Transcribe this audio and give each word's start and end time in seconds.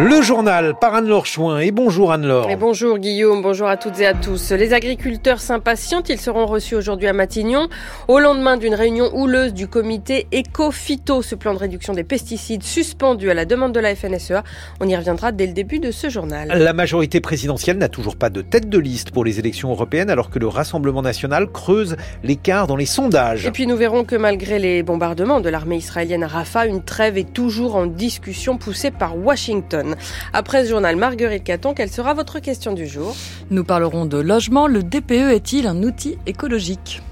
Le 0.00 0.22
journal 0.22 0.76
par 0.80 0.94
Anne-Laure 0.94 1.26
Chouin. 1.26 1.58
Et 1.58 1.72
bonjour 1.72 2.12
Anne-Laure. 2.12 2.48
Et 2.48 2.54
bonjour 2.54 2.98
Guillaume, 2.98 3.42
bonjour 3.42 3.66
à 3.66 3.76
toutes 3.76 3.98
et 3.98 4.06
à 4.06 4.14
tous. 4.14 4.52
Les 4.52 4.72
agriculteurs 4.72 5.40
s'impatientent, 5.40 6.08
ils 6.08 6.20
seront 6.20 6.46
reçus 6.46 6.76
aujourd'hui 6.76 7.08
à 7.08 7.12
Matignon 7.12 7.66
au 8.06 8.20
lendemain 8.20 8.56
d'une 8.56 8.76
réunion 8.76 9.10
houleuse 9.12 9.52
du 9.52 9.66
comité 9.66 10.28
Eco-Phyto, 10.32 11.22
ce 11.22 11.34
plan 11.34 11.52
de 11.52 11.58
réduction 11.58 11.94
des 11.94 12.04
pesticides 12.04 12.62
suspendu 12.62 13.28
à 13.28 13.34
la 13.34 13.44
demande 13.44 13.72
de 13.72 13.80
la 13.80 13.96
FNSEA. 13.96 14.44
On 14.78 14.88
y 14.88 14.94
reviendra 14.94 15.32
dès 15.32 15.48
le 15.48 15.52
début 15.52 15.80
de 15.80 15.90
ce 15.90 16.08
journal. 16.08 16.46
La 16.46 16.72
majorité 16.72 17.20
présidentielle 17.20 17.78
n'a 17.78 17.88
toujours 17.88 18.14
pas 18.14 18.30
de 18.30 18.40
tête 18.40 18.68
de 18.68 18.78
liste 18.78 19.10
pour 19.10 19.24
les 19.24 19.40
élections 19.40 19.72
européennes 19.72 20.10
alors 20.10 20.30
que 20.30 20.38
le 20.38 20.46
Rassemblement 20.46 21.02
national 21.02 21.50
creuse 21.50 21.96
l'écart 22.22 22.68
dans 22.68 22.76
les 22.76 22.86
sondages. 22.86 23.46
Et 23.46 23.50
puis 23.50 23.66
nous 23.66 23.76
verrons 23.76 24.04
que 24.04 24.14
malgré 24.14 24.60
les 24.60 24.84
bombardements 24.84 25.40
de 25.40 25.48
l'armée 25.48 25.78
israélienne 25.78 26.22
à 26.22 26.28
Rafah, 26.28 26.66
une 26.66 26.84
trêve 26.84 27.18
est 27.18 27.32
toujours 27.32 27.74
en 27.74 27.86
discussion 27.86 28.58
poussée 28.58 28.92
par 28.92 29.18
Washington. 29.18 29.87
Après 30.32 30.64
ce 30.64 30.70
journal, 30.70 30.96
Marguerite 30.96 31.44
Caton, 31.44 31.74
quelle 31.74 31.90
sera 31.90 32.14
votre 32.14 32.38
question 32.40 32.72
du 32.72 32.86
jour? 32.86 33.16
Nous 33.50 33.64
parlerons 33.64 34.06
de 34.06 34.18
logement. 34.18 34.66
Le 34.66 34.82
DPE 34.82 35.32
est-il 35.32 35.66
un 35.66 35.82
outil 35.82 36.18
écologique? 36.26 37.02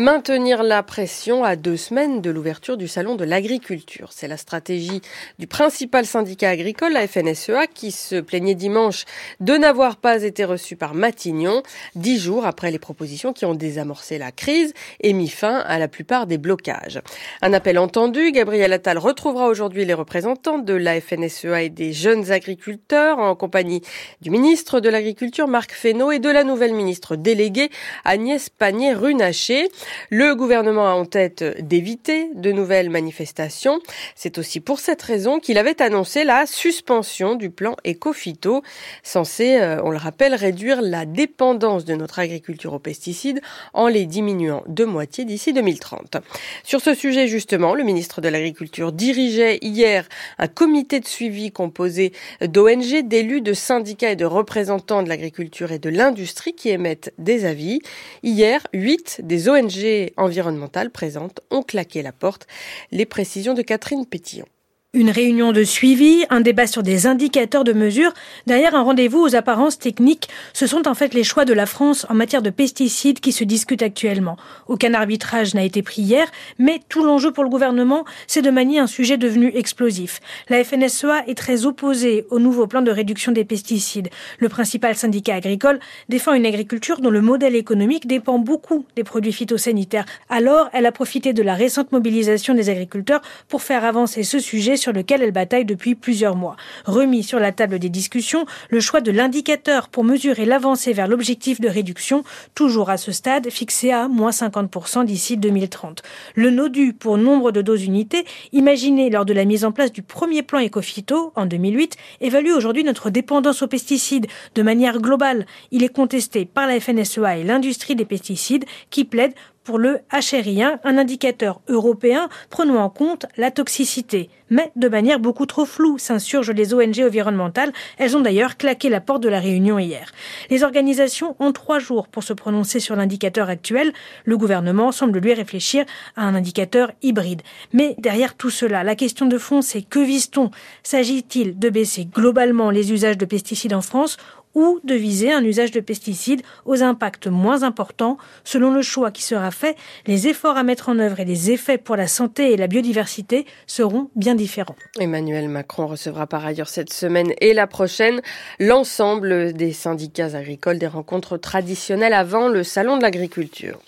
Maintenir 0.00 0.62
la 0.62 0.82
pression 0.82 1.44
à 1.44 1.56
deux 1.56 1.76
semaines 1.76 2.22
de 2.22 2.30
l'ouverture 2.30 2.78
du 2.78 2.88
salon 2.88 3.16
de 3.16 3.24
l'agriculture. 3.24 4.08
C'est 4.14 4.28
la 4.28 4.38
stratégie 4.38 5.02
du 5.38 5.46
principal 5.46 6.06
syndicat 6.06 6.48
agricole, 6.48 6.94
la 6.94 7.06
FNSEA, 7.06 7.66
qui 7.66 7.90
se 7.90 8.18
plaignait 8.18 8.54
dimanche 8.54 9.04
de 9.40 9.58
n'avoir 9.58 9.98
pas 9.98 10.22
été 10.22 10.46
reçu 10.46 10.74
par 10.74 10.94
Matignon, 10.94 11.62
dix 11.96 12.18
jours 12.18 12.46
après 12.46 12.70
les 12.70 12.78
propositions 12.78 13.34
qui 13.34 13.44
ont 13.44 13.54
désamorcé 13.54 14.16
la 14.16 14.32
crise 14.32 14.72
et 15.00 15.12
mis 15.12 15.28
fin 15.28 15.58
à 15.58 15.78
la 15.78 15.86
plupart 15.86 16.26
des 16.26 16.38
blocages. 16.38 17.02
Un 17.42 17.52
appel 17.52 17.78
entendu, 17.78 18.32
Gabriel 18.32 18.72
Attal 18.72 18.96
retrouvera 18.96 19.48
aujourd'hui 19.48 19.84
les 19.84 19.92
représentants 19.92 20.60
de 20.60 20.72
la 20.72 20.98
FNSEA 20.98 21.64
et 21.64 21.68
des 21.68 21.92
jeunes 21.92 22.32
agriculteurs 22.32 23.18
en 23.18 23.34
compagnie 23.34 23.82
du 24.22 24.30
ministre 24.30 24.80
de 24.80 24.88
l'Agriculture, 24.88 25.46
Marc 25.46 25.72
Fesneau, 25.72 26.10
et 26.10 26.20
de 26.20 26.30
la 26.30 26.42
nouvelle 26.42 26.72
ministre 26.72 27.16
déléguée, 27.16 27.68
Agnès 28.06 28.48
Pannier-Runacher. 28.48 29.68
Le 30.10 30.34
gouvernement 30.34 30.88
a 30.88 30.92
en 30.92 31.04
tête 31.04 31.42
d'éviter 31.60 32.30
de 32.34 32.52
nouvelles 32.52 32.90
manifestations. 32.90 33.80
C'est 34.14 34.38
aussi 34.38 34.60
pour 34.60 34.80
cette 34.80 35.02
raison 35.02 35.40
qu'il 35.40 35.58
avait 35.58 35.80
annoncé 35.82 36.24
la 36.24 36.46
suspension 36.46 37.34
du 37.34 37.50
plan 37.50 37.76
Ecofito, 37.86 38.62
censé, 39.02 39.58
euh, 39.60 39.80
on 39.84 39.90
le 39.90 39.96
rappelle, 39.96 40.34
réduire 40.34 40.82
la 40.82 41.06
dépendance 41.06 41.84
de 41.84 41.94
notre 41.94 42.18
agriculture 42.18 42.72
aux 42.72 42.78
pesticides 42.78 43.40
en 43.74 43.88
les 43.88 44.06
diminuant 44.06 44.62
de 44.66 44.84
moitié 44.84 45.24
d'ici 45.24 45.52
2030. 45.52 46.18
Sur 46.64 46.80
ce 46.80 46.94
sujet, 46.94 47.28
justement, 47.28 47.74
le 47.74 47.84
ministre 47.84 48.20
de 48.20 48.28
l'Agriculture 48.28 48.92
dirigeait 48.92 49.58
hier 49.62 50.08
un 50.38 50.48
comité 50.48 51.00
de 51.00 51.06
suivi 51.06 51.52
composé 51.52 52.12
d'ONG, 52.40 53.06
d'élus, 53.06 53.40
de 53.40 53.52
syndicats 53.52 54.12
et 54.12 54.16
de 54.16 54.24
représentants 54.24 55.02
de 55.02 55.08
l'agriculture 55.08 55.72
et 55.72 55.78
de 55.78 55.90
l'industrie 55.90 56.54
qui 56.54 56.70
émettent 56.70 57.12
des 57.18 57.44
avis. 57.44 57.80
Hier, 58.22 58.66
huit 58.72 59.20
des 59.22 59.48
ONG 59.48 59.69
environnementales 60.16 60.90
présentes 60.90 61.40
ont 61.50 61.62
claqué 61.62 62.02
la 62.02 62.12
porte. 62.12 62.46
Les 62.90 63.06
précisions 63.06 63.54
de 63.54 63.62
Catherine 63.62 64.06
Pétillon. 64.06 64.46
Une 64.92 65.10
réunion 65.10 65.52
de 65.52 65.62
suivi, 65.62 66.24
un 66.30 66.40
débat 66.40 66.66
sur 66.66 66.82
des 66.82 67.06
indicateurs 67.06 67.62
de 67.62 67.72
mesure, 67.72 68.12
derrière 68.48 68.74
un 68.74 68.82
rendez-vous 68.82 69.20
aux 69.20 69.36
apparences 69.36 69.78
techniques, 69.78 70.28
ce 70.52 70.66
sont 70.66 70.88
en 70.88 70.94
fait 70.94 71.14
les 71.14 71.22
choix 71.22 71.44
de 71.44 71.52
la 71.52 71.66
France 71.66 72.06
en 72.08 72.14
matière 72.14 72.42
de 72.42 72.50
pesticides 72.50 73.20
qui 73.20 73.30
se 73.30 73.44
discutent 73.44 73.84
actuellement. 73.84 74.36
Aucun 74.66 74.92
arbitrage 74.92 75.54
n'a 75.54 75.62
été 75.62 75.82
pris 75.82 76.02
hier, 76.02 76.26
mais 76.58 76.80
tout 76.88 77.04
l'enjeu 77.04 77.30
pour 77.30 77.44
le 77.44 77.50
gouvernement, 77.50 78.04
c'est 78.26 78.42
de 78.42 78.50
manier 78.50 78.80
un 78.80 78.88
sujet 78.88 79.16
devenu 79.16 79.52
explosif. 79.54 80.18
La 80.48 80.64
FNSEA 80.64 81.22
est 81.28 81.38
très 81.38 81.66
opposée 81.66 82.26
au 82.30 82.40
nouveau 82.40 82.66
plan 82.66 82.82
de 82.82 82.90
réduction 82.90 83.30
des 83.30 83.44
pesticides. 83.44 84.08
Le 84.40 84.48
principal 84.48 84.96
syndicat 84.96 85.36
agricole 85.36 85.78
défend 86.08 86.32
une 86.34 86.46
agriculture 86.46 87.00
dont 87.00 87.10
le 87.10 87.20
modèle 87.20 87.54
économique 87.54 88.08
dépend 88.08 88.40
beaucoup 88.40 88.84
des 88.96 89.04
produits 89.04 89.32
phytosanitaires. 89.32 90.06
Alors, 90.28 90.68
elle 90.72 90.86
a 90.86 90.90
profité 90.90 91.32
de 91.32 91.44
la 91.44 91.54
récente 91.54 91.92
mobilisation 91.92 92.54
des 92.54 92.70
agriculteurs 92.70 93.22
pour 93.46 93.62
faire 93.62 93.84
avancer 93.84 94.24
ce 94.24 94.40
sujet 94.40 94.78
sur 94.80 94.92
lequel 94.92 95.22
elle 95.22 95.32
bataille 95.32 95.64
depuis 95.64 95.94
plusieurs 95.94 96.36
mois. 96.36 96.56
Remis 96.84 97.22
sur 97.22 97.38
la 97.38 97.52
table 97.52 97.78
des 97.78 97.88
discussions, 97.88 98.46
le 98.70 98.80
choix 98.80 99.00
de 99.00 99.10
l'indicateur 99.10 99.88
pour 99.88 100.04
mesurer 100.04 100.46
l'avancée 100.46 100.92
vers 100.92 101.08
l'objectif 101.08 101.60
de 101.60 101.68
réduction, 101.68 102.24
toujours 102.54 102.90
à 102.90 102.96
ce 102.96 103.12
stade 103.12 103.50
fixé 103.50 103.90
à 103.90 104.08
moins 104.08 104.30
50% 104.30 105.04
d'ici 105.04 105.36
2030. 105.36 106.02
Le 106.34 106.50
NODU 106.50 106.92
pour 106.92 107.18
nombre 107.18 107.52
de 107.52 107.62
doses 107.62 107.84
unités, 107.84 108.24
imaginé 108.52 109.10
lors 109.10 109.24
de 109.24 109.32
la 109.32 109.44
mise 109.44 109.64
en 109.64 109.72
place 109.72 109.92
du 109.92 110.02
premier 110.02 110.42
plan 110.42 110.60
Ecofito 110.60 111.32
en 111.36 111.46
2008, 111.46 111.96
évalue 112.20 112.52
aujourd'hui 112.52 112.84
notre 112.84 113.10
dépendance 113.10 113.62
aux 113.62 113.68
pesticides 113.68 114.26
de 114.54 114.62
manière 114.62 114.98
globale. 114.98 115.46
Il 115.70 115.84
est 115.84 115.88
contesté 115.88 116.44
par 116.44 116.66
la 116.66 116.80
FNSEA 116.80 117.38
et 117.38 117.44
l'industrie 117.44 117.96
des 117.96 118.04
pesticides 118.04 118.64
qui 118.90 119.04
plaident 119.04 119.34
pour 119.64 119.78
le 119.78 120.00
HRI1, 120.12 120.78
un 120.84 120.98
indicateur 120.98 121.60
européen 121.68 122.28
prenant 122.48 122.82
en 122.82 122.90
compte 122.90 123.26
la 123.36 123.50
toxicité. 123.50 124.30
Mais 124.50 124.72
de 124.74 124.88
manière 124.88 125.20
beaucoup 125.20 125.46
trop 125.46 125.64
floue, 125.64 125.96
s'insurgent 125.98 126.50
les 126.50 126.74
ONG 126.74 127.00
environnementales. 127.00 127.72
Elles 127.98 128.16
ont 128.16 128.20
d'ailleurs 128.20 128.56
claqué 128.56 128.88
la 128.88 129.00
porte 129.00 129.22
de 129.22 129.28
la 129.28 129.38
réunion 129.38 129.78
hier. 129.78 130.10
Les 130.50 130.64
organisations 130.64 131.36
ont 131.38 131.52
trois 131.52 131.78
jours 131.78 132.08
pour 132.08 132.24
se 132.24 132.32
prononcer 132.32 132.80
sur 132.80 132.96
l'indicateur 132.96 133.48
actuel. 133.48 133.92
Le 134.24 134.36
gouvernement 134.36 134.90
semble 134.90 135.20
lui 135.20 135.34
réfléchir 135.34 135.84
à 136.16 136.24
un 136.24 136.34
indicateur 136.34 136.90
hybride. 137.02 137.42
Mais 137.72 137.94
derrière 137.98 138.34
tout 138.34 138.50
cela, 138.50 138.82
la 138.82 138.96
question 138.96 139.26
de 139.26 139.38
fond, 139.38 139.62
c'est 139.62 139.82
que 139.82 140.00
vise-t-on? 140.00 140.50
S'agit-il 140.82 141.58
de 141.58 141.70
baisser 141.70 142.06
globalement 142.06 142.70
les 142.70 142.92
usages 142.92 143.18
de 143.18 143.26
pesticides 143.26 143.74
en 143.74 143.82
France 143.82 144.16
ou 144.54 144.80
de 144.84 144.94
viser 144.94 145.32
un 145.32 145.44
usage 145.44 145.70
de 145.70 145.80
pesticides 145.80 146.42
aux 146.64 146.82
impacts 146.82 147.26
moins 147.26 147.62
importants. 147.62 148.18
Selon 148.44 148.72
le 148.72 148.82
choix 148.82 149.10
qui 149.10 149.22
sera 149.22 149.50
fait, 149.50 149.76
les 150.06 150.28
efforts 150.28 150.56
à 150.56 150.62
mettre 150.62 150.88
en 150.88 150.98
œuvre 150.98 151.20
et 151.20 151.24
les 151.24 151.50
effets 151.50 151.78
pour 151.78 151.96
la 151.96 152.06
santé 152.06 152.52
et 152.52 152.56
la 152.56 152.66
biodiversité 152.66 153.46
seront 153.66 154.10
bien 154.16 154.34
différents. 154.34 154.76
Emmanuel 154.98 155.48
Macron 155.48 155.86
recevra 155.86 156.26
par 156.26 156.44
ailleurs 156.44 156.68
cette 156.68 156.92
semaine 156.92 157.32
et 157.40 157.54
la 157.54 157.66
prochaine 157.66 158.20
l'ensemble 158.58 159.52
des 159.52 159.72
syndicats 159.72 160.34
agricoles 160.34 160.78
des 160.78 160.86
rencontres 160.86 161.36
traditionnelles 161.36 162.12
avant 162.12 162.48
le 162.48 162.64
salon 162.64 162.96
de 162.96 163.02
l'agriculture. 163.02 163.78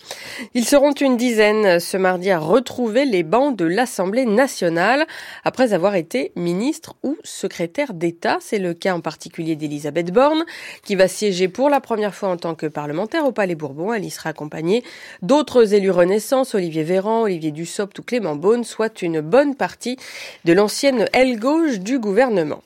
Ils 0.54 0.64
seront 0.64 0.92
une 0.92 1.16
dizaine 1.16 1.80
ce 1.80 1.96
mardi 1.96 2.30
à 2.30 2.38
retrouver 2.38 3.04
les 3.04 3.22
bancs 3.22 3.56
de 3.56 3.64
l'Assemblée 3.64 4.26
nationale 4.26 5.06
après 5.44 5.72
avoir 5.72 5.94
été 5.94 6.32
ministre 6.36 6.94
ou 7.02 7.16
secrétaire 7.24 7.94
d'État. 7.94 8.38
C'est 8.40 8.58
le 8.58 8.74
cas 8.74 8.94
en 8.94 9.00
particulier 9.00 9.56
d'Elisabeth 9.56 10.12
Borne 10.12 10.44
qui 10.84 10.94
va 10.94 11.08
siéger 11.08 11.48
pour 11.48 11.70
la 11.70 11.80
première 11.80 12.14
fois 12.14 12.30
en 12.30 12.36
tant 12.36 12.54
que 12.54 12.66
parlementaire 12.66 13.24
au 13.24 13.32
Palais 13.32 13.54
Bourbon. 13.54 13.92
Elle 13.92 14.04
y 14.04 14.10
sera 14.10 14.30
accompagnée 14.30 14.82
d'autres 15.22 15.74
élus 15.74 15.90
Renaissance, 15.90 16.54
Olivier 16.54 16.82
Véran, 16.82 17.22
Olivier 17.22 17.50
Dussopt 17.50 17.98
ou 17.98 18.02
Clément 18.02 18.36
Beaune, 18.36 18.64
soit 18.64 19.02
une 19.02 19.20
bonne 19.20 19.54
partie 19.54 19.96
de 20.44 20.52
l'ancienne 20.52 21.06
aile 21.12 21.38
gauche 21.38 21.78
du 21.78 21.98
gouvernement. 21.98 22.62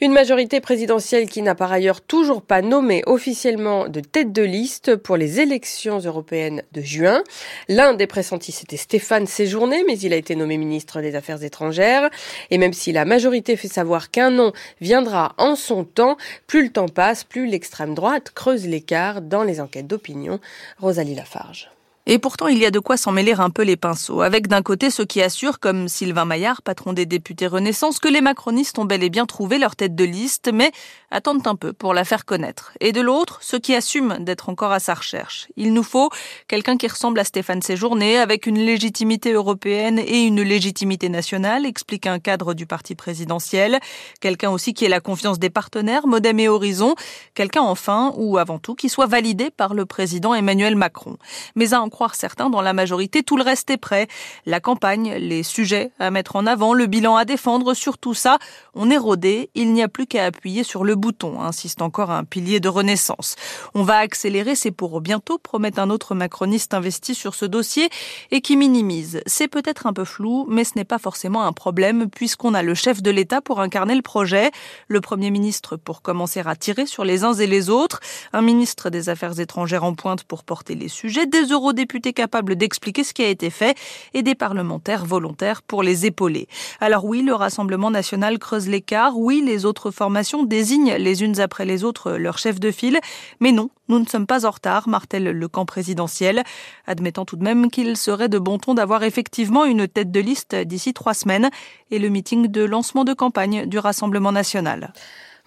Une 0.00 0.12
majorité 0.12 0.60
présidentielle 0.60 1.28
qui 1.28 1.42
n'a 1.42 1.54
par 1.54 1.72
ailleurs 1.72 2.00
toujours 2.00 2.42
pas 2.42 2.62
nommé 2.62 3.02
officiellement 3.06 3.88
de 3.88 4.00
tête 4.00 4.32
de 4.32 4.42
liste 4.42 4.96
pour 4.96 5.16
les 5.16 5.40
élections 5.40 5.98
européennes 5.98 6.62
de 6.72 6.80
juin. 6.80 7.22
L'un 7.68 7.94
des 7.94 8.06
pressentis, 8.06 8.52
c'était 8.52 8.76
Stéphane 8.76 9.26
Séjourné, 9.26 9.84
mais 9.86 9.98
il 9.98 10.12
a 10.12 10.16
été 10.16 10.36
nommé 10.36 10.56
ministre 10.56 11.00
des 11.00 11.14
Affaires 11.14 11.42
étrangères. 11.42 12.10
Et 12.50 12.58
même 12.58 12.72
si 12.72 12.92
la 12.92 13.04
majorité 13.04 13.56
fait 13.56 13.68
savoir 13.68 14.10
qu'un 14.10 14.30
nom 14.30 14.52
viendra 14.80 15.34
en 15.38 15.56
son 15.56 15.84
temps, 15.84 16.16
plus 16.46 16.62
le 16.62 16.70
temps 16.70 16.88
passe, 16.88 17.24
plus 17.28 17.46
l'extrême 17.46 17.94
droite 17.94 18.30
creuse 18.30 18.66
l'écart 18.66 19.20
dans 19.20 19.42
les 19.42 19.60
enquêtes 19.60 19.86
d'opinion. 19.86 20.40
Rosalie 20.78 21.14
Lafarge. 21.14 21.70
Et 22.10 22.18
pourtant, 22.18 22.46
il 22.46 22.56
y 22.56 22.64
a 22.64 22.70
de 22.70 22.78
quoi 22.78 22.96
s'en 22.96 23.12
mêler 23.12 23.34
un 23.34 23.50
peu 23.50 23.60
les 23.60 23.76
pinceaux, 23.76 24.22
avec 24.22 24.48
d'un 24.48 24.62
côté 24.62 24.88
ceux 24.88 25.04
qui 25.04 25.20
assurent, 25.20 25.60
comme 25.60 25.88
Sylvain 25.88 26.24
Maillard, 26.24 26.62
patron 26.62 26.94
des 26.94 27.04
députés 27.04 27.46
Renaissance, 27.46 27.98
que 27.98 28.08
les 28.08 28.22
macronistes 28.22 28.78
ont 28.78 28.86
bel 28.86 29.02
et 29.02 29.10
bien 29.10 29.26
trouvé 29.26 29.58
leur 29.58 29.76
tête 29.76 29.94
de 29.94 30.04
liste, 30.04 30.50
mais 30.50 30.72
attendent 31.10 31.46
un 31.46 31.54
peu 31.54 31.74
pour 31.74 31.92
la 31.92 32.06
faire 32.06 32.24
connaître. 32.24 32.72
Et 32.80 32.92
de 32.92 33.02
l'autre, 33.02 33.40
ceux 33.42 33.58
qui 33.58 33.74
assument 33.74 34.24
d'être 34.24 34.48
encore 34.48 34.72
à 34.72 34.80
sa 34.80 34.94
recherche. 34.94 35.48
Il 35.56 35.74
nous 35.74 35.82
faut 35.82 36.08
quelqu'un 36.48 36.78
qui 36.78 36.86
ressemble 36.86 37.20
à 37.20 37.24
Stéphane 37.24 37.60
Séjourné, 37.60 38.16
avec 38.16 38.46
une 38.46 38.58
légitimité 38.58 39.32
européenne 39.32 39.98
et 39.98 40.22
une 40.22 40.40
légitimité 40.40 41.10
nationale, 41.10 41.66
explique 41.66 42.06
un 42.06 42.20
cadre 42.20 42.54
du 42.54 42.64
parti 42.64 42.94
présidentiel. 42.94 43.80
Quelqu'un 44.22 44.48
aussi 44.48 44.72
qui 44.72 44.86
ait 44.86 44.88
la 44.88 45.00
confiance 45.00 45.38
des 45.38 45.50
partenaires, 45.50 46.06
Modem 46.06 46.40
et 46.40 46.48
Horizon. 46.48 46.94
Quelqu'un 47.34 47.60
enfin, 47.60 48.14
ou 48.16 48.38
avant 48.38 48.58
tout, 48.58 48.74
qui 48.74 48.88
soit 48.88 49.04
validé 49.04 49.50
par 49.50 49.74
le 49.74 49.84
président 49.84 50.32
Emmanuel 50.32 50.74
Macron. 50.74 51.18
Mais 51.54 51.74
à 51.74 51.82
en 51.82 51.90
croire 51.98 52.14
certains 52.14 52.48
dans 52.48 52.62
la 52.62 52.74
majorité, 52.74 53.24
tout 53.24 53.36
le 53.36 53.42
reste 53.42 53.70
est 53.70 53.76
prêt. 53.76 54.06
La 54.46 54.60
campagne, 54.60 55.14
les 55.14 55.42
sujets 55.42 55.90
à 55.98 56.12
mettre 56.12 56.36
en 56.36 56.46
avant, 56.46 56.72
le 56.72 56.86
bilan 56.86 57.16
à 57.16 57.24
défendre, 57.24 57.74
sur 57.74 57.98
tout 57.98 58.14
ça, 58.14 58.38
on 58.74 58.88
est 58.88 58.96
rodé, 58.96 59.50
il 59.56 59.72
n'y 59.72 59.82
a 59.82 59.88
plus 59.88 60.06
qu'à 60.06 60.26
appuyer 60.26 60.62
sur 60.62 60.84
le 60.84 60.94
bouton, 60.94 61.40
insiste 61.40 61.82
encore 61.82 62.12
un 62.12 62.22
pilier 62.22 62.60
de 62.60 62.68
renaissance. 62.68 63.34
On 63.74 63.82
va 63.82 63.96
accélérer, 63.96 64.54
c'est 64.54 64.70
pour 64.70 65.00
bientôt, 65.00 65.38
promet 65.38 65.80
un 65.80 65.90
autre 65.90 66.14
macroniste 66.14 66.72
investi 66.72 67.16
sur 67.16 67.34
ce 67.34 67.46
dossier 67.46 67.90
et 68.30 68.42
qui 68.42 68.56
minimise. 68.56 69.20
C'est 69.26 69.48
peut-être 69.48 69.88
un 69.88 69.92
peu 69.92 70.04
flou, 70.04 70.46
mais 70.48 70.62
ce 70.62 70.74
n'est 70.76 70.84
pas 70.84 70.98
forcément 71.00 71.42
un 71.42 71.52
problème 71.52 72.08
puisqu'on 72.08 72.54
a 72.54 72.62
le 72.62 72.74
chef 72.74 73.02
de 73.02 73.10
l'État 73.10 73.40
pour 73.40 73.58
incarner 73.58 73.96
le 73.96 74.02
projet, 74.02 74.52
le 74.86 75.00
Premier 75.00 75.32
ministre 75.32 75.74
pour 75.74 76.00
commencer 76.00 76.44
à 76.46 76.54
tirer 76.54 76.86
sur 76.86 77.04
les 77.04 77.24
uns 77.24 77.34
et 77.34 77.48
les 77.48 77.70
autres, 77.70 77.98
un 78.32 78.42
ministre 78.42 78.88
des 78.88 79.08
Affaires 79.08 79.40
étrangères 79.40 79.82
en 79.82 79.94
pointe 79.94 80.22
pour 80.22 80.44
porter 80.44 80.76
les 80.76 80.88
sujets, 80.88 81.26
des 81.26 81.46
eurodéputés 81.46 81.87
capables 82.12 82.56
d'expliquer 82.56 83.04
ce 83.04 83.12
qui 83.12 83.22
a 83.22 83.28
été 83.28 83.50
fait 83.50 83.76
et 84.14 84.22
des 84.22 84.34
parlementaires 84.34 85.04
volontaires 85.04 85.62
pour 85.62 85.82
les 85.82 86.06
épauler. 86.06 86.46
Alors 86.80 87.04
oui, 87.04 87.22
le 87.22 87.34
Rassemblement 87.34 87.90
national 87.90 88.38
creuse 88.38 88.68
l'écart, 88.68 89.18
oui, 89.18 89.42
les 89.44 89.64
autres 89.64 89.90
formations 89.90 90.44
désignent 90.44 90.94
les 90.94 91.22
unes 91.22 91.40
après 91.40 91.64
les 91.64 91.84
autres 91.84 92.12
leur 92.12 92.38
chef 92.38 92.60
de 92.60 92.70
file, 92.70 93.00
mais 93.40 93.52
non, 93.52 93.70
nous 93.88 93.98
ne 93.98 94.06
sommes 94.06 94.26
pas 94.26 94.46
en 94.46 94.50
retard, 94.50 94.88
martèle 94.88 95.24
le 95.24 95.48
camp 95.48 95.64
présidentiel, 95.64 96.44
admettant 96.86 97.24
tout 97.24 97.36
de 97.36 97.44
même 97.44 97.70
qu'il 97.70 97.96
serait 97.96 98.28
de 98.28 98.38
bon 98.38 98.58
ton 98.58 98.74
d'avoir 98.74 99.02
effectivement 99.02 99.64
une 99.64 99.88
tête 99.88 100.10
de 100.10 100.20
liste 100.20 100.54
d'ici 100.54 100.92
trois 100.92 101.14
semaines 101.14 101.50
et 101.90 101.98
le 101.98 102.08
meeting 102.08 102.48
de 102.48 102.64
lancement 102.64 103.04
de 103.04 103.14
campagne 103.14 103.66
du 103.66 103.78
Rassemblement 103.78 104.32
national. 104.32 104.92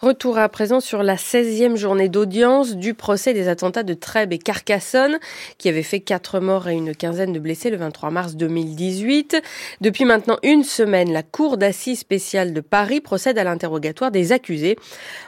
Retour 0.01 0.39
à 0.39 0.49
présent 0.49 0.79
sur 0.79 1.03
la 1.03 1.15
16e 1.15 1.75
journée 1.75 2.09
d'audience 2.09 2.75
du 2.75 2.95
procès 2.95 3.35
des 3.35 3.47
attentats 3.47 3.83
de 3.83 3.93
Trèbes 3.93 4.33
et 4.33 4.39
Carcassonne, 4.39 5.19
qui 5.59 5.69
avait 5.69 5.83
fait 5.83 5.99
quatre 5.99 6.39
morts 6.39 6.67
et 6.67 6.73
une 6.73 6.95
quinzaine 6.95 7.33
de 7.33 7.37
blessés 7.37 7.69
le 7.69 7.77
23 7.77 8.09
mars 8.09 8.35
2018. 8.35 9.39
Depuis 9.79 10.05
maintenant 10.05 10.39
une 10.41 10.63
semaine, 10.63 11.13
la 11.13 11.21
Cour 11.21 11.57
d'assises 11.57 11.99
spéciale 11.99 12.51
de 12.51 12.61
Paris 12.61 12.99
procède 12.99 13.37
à 13.37 13.43
l'interrogatoire 13.43 14.09
des 14.09 14.31
accusés. 14.31 14.75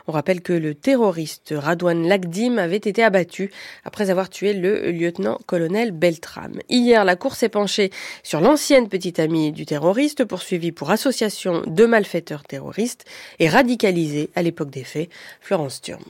On 0.08 0.12
rappelle 0.12 0.42
que 0.42 0.54
le 0.54 0.74
terroriste 0.74 1.54
Radouane 1.56 2.08
Lagdim 2.08 2.58
avait 2.58 2.78
été 2.78 3.04
abattu 3.04 3.52
après 3.86 4.10
avoir 4.10 4.31
tué 4.31 4.54
le 4.54 4.90
lieutenant-colonel 4.90 5.92
Beltram. 5.92 6.58
Hier, 6.70 7.06
la 7.06 7.16
Cour 7.16 7.36
s'est 7.36 7.48
penchée 7.48 7.92
sur 8.24 8.42
l'ancienne 8.42 8.90
petite 8.90 9.20
amie 9.20 9.52
du 9.52 9.68
terroriste, 9.68 10.25
poursuivie 10.25 10.72
pour 10.72 10.90
association 10.90 11.62
de 11.68 11.86
malfaiteurs 11.86 12.42
terroristes 12.42 13.06
et 13.38 13.48
radicalisée 13.48 14.31
à 14.34 14.42
l'époque 14.42 14.62
des 14.69 14.83
faits, 14.83 15.10
Florence 15.42 15.81
Thurm. 15.81 16.04